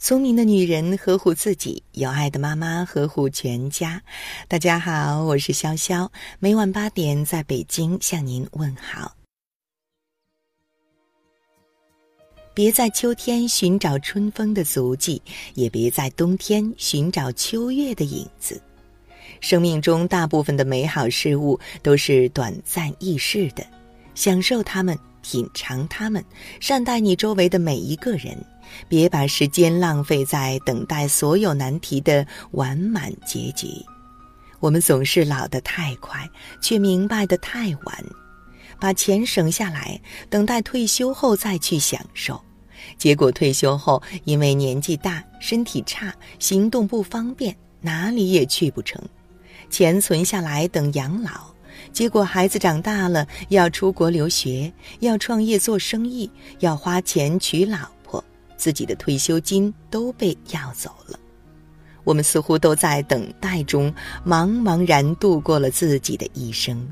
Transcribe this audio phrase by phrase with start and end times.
[0.00, 4.00] 聪明的女人呵护自己，有爱的妈妈呵护全家。
[4.46, 9.16] 大家好，我是潇潇，每晚八点在北京向您问好。
[12.54, 15.20] 别在秋天寻找春风的足迹，
[15.54, 18.62] 也别在冬天寻找秋月的影子。
[19.40, 23.66] 生命中大部分的美好事物都是短暂易逝的，
[24.14, 24.96] 享受它们，
[25.28, 26.24] 品尝它们，
[26.58, 28.34] 善待你周围的每一个人。
[28.88, 33.68] 别把时间浪费在等待所有难题的完满结局。
[34.58, 36.26] 我们总是老得太快，
[36.62, 38.04] 却明白的太晚。
[38.80, 42.42] 把钱省下来，等待退休后再去享受。
[42.96, 48.98] 结果退休后，因为年纪大、身体差、行动不方便，哪里也去不成。
[49.68, 51.52] 钱存下来等养老，
[51.92, 58.22] 结果孩子长大了，要出国留学，要创业做生意，要花钱娶老婆。
[58.56, 61.16] 自己的退休金都被要走了，
[62.02, 63.94] 我们似乎都在等待中
[64.26, 66.84] 茫茫然度过了自己的一生。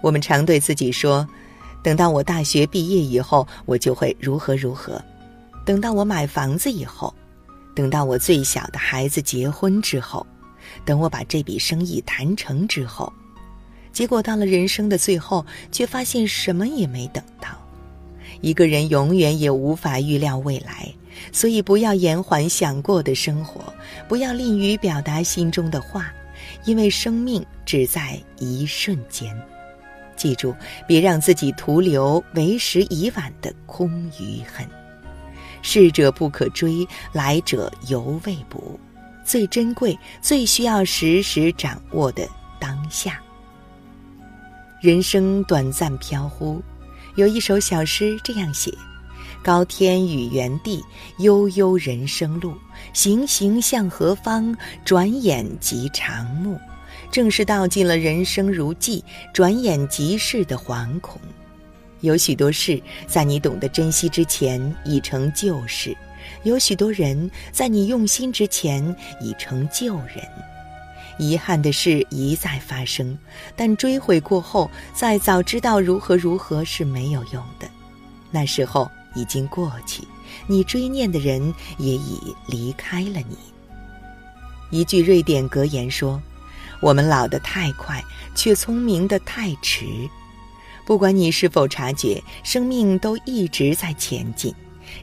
[0.00, 1.26] 我们常对自己说
[1.82, 5.02] ：“等到我大学毕业以后，我就会如何如何；
[5.64, 7.12] 等到我买房子以后；
[7.74, 10.24] 等到我最小的孩子结婚之后；
[10.84, 13.12] 等我把这笔生意谈成之后。”
[13.96, 17.48] 结果到了人生的最后，却发现什么也没等到。
[18.42, 20.92] 一个人永远也无法预料未来，
[21.32, 23.72] 所以不要延缓想过的生活，
[24.06, 26.12] 不要吝于表达心中的话，
[26.66, 29.34] 因为生命只在一瞬间。
[30.14, 30.54] 记住，
[30.86, 34.68] 别让自己徒留为时已晚的空余恨。
[35.62, 38.78] 逝者不可追，来者犹未卜。
[39.24, 42.28] 最珍贵、最需要时时掌握的
[42.60, 43.18] 当下。
[44.86, 46.62] 人生短暂飘忽。
[47.16, 48.72] 有一首小诗这样写
[49.42, 50.80] ：“高天与原地，
[51.18, 52.54] 悠悠人生路。
[52.92, 54.56] 行行向何方？
[54.84, 56.56] 转眼即长暮。”
[57.10, 59.02] 正是道尽了人生如寄，
[59.34, 61.20] 转眼即逝的惶恐。
[62.02, 65.96] 有许多事，在你懂得珍惜之前已成旧事；
[66.44, 70.24] 有许多人，在你用心之前已成旧人。
[71.18, 73.16] 遗憾的事一再发生，
[73.54, 77.68] 但追悔过后，再早知道如何如何是没有用的。
[78.30, 80.02] 那时候已经过去，
[80.46, 83.36] 你追念的人也已离开了你。
[84.70, 86.20] 一句瑞典格言说
[86.82, 88.02] ：“我们老得太快，
[88.34, 89.86] 却聪明的太迟。”
[90.84, 94.54] 不管你是否察觉，生命都一直在前进。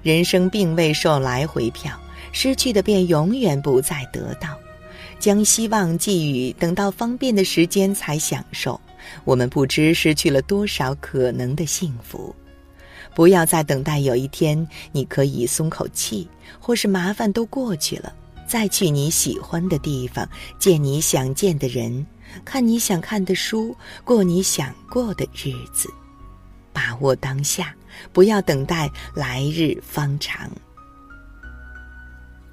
[0.02, 1.98] 人生并未售来回票，
[2.32, 4.58] 失去的便永远不再得到。
[5.24, 8.78] 将希望寄予等到方便的时间才享受，
[9.24, 12.36] 我们不知失去了多少可能的幸福。
[13.16, 16.28] 不要再等待有一天你可以松口气，
[16.60, 18.14] 或是麻烦都过去了，
[18.46, 20.28] 再去你喜欢的地方，
[20.60, 22.06] 见你想见的人，
[22.44, 23.74] 看你想看的书，
[24.04, 25.90] 过你想过的日子。
[26.74, 27.74] 把握当下，
[28.12, 30.52] 不要等待来日方长。